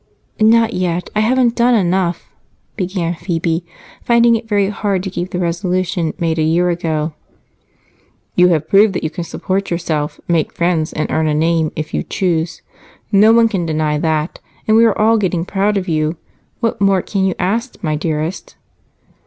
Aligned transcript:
"Not 0.41 0.73
yet. 0.73 1.11
I 1.15 1.19
haven't 1.19 1.53
done 1.55 1.75
enough," 1.75 2.31
began 2.75 3.13
Phebe, 3.13 3.63
finding 4.03 4.35
it 4.35 4.47
very 4.49 4.69
hard 4.69 5.03
to 5.03 5.11
keep 5.11 5.29
the 5.29 5.37
resolution 5.37 6.15
made 6.17 6.39
a 6.39 6.41
year 6.41 6.71
ago. 6.71 7.13
"You 8.35 8.47
have 8.47 8.67
proved 8.67 8.93
that 8.93 9.03
you 9.03 9.11
can 9.11 9.23
support 9.23 9.69
yourself, 9.69 10.19
make 10.27 10.53
friends, 10.55 10.91
and 10.91 11.11
earn 11.11 11.27
a 11.27 11.35
name, 11.35 11.71
if 11.75 11.93
you 11.93 12.01
choose. 12.01 12.63
No 13.11 13.31
one 13.31 13.47
can 13.47 13.67
deny 13.67 13.99
that, 13.99 14.39
and 14.67 14.75
we 14.75 14.85
are 14.85 14.97
all 14.99 15.19
getting 15.19 15.45
proud 15.45 15.77
of 15.77 15.87
you. 15.87 16.17
What 16.61 16.81
more 16.81 17.03
can 17.03 17.23
you 17.23 17.35
ask, 17.37 17.75
my 17.83 17.95
dearest?" 17.95 18.55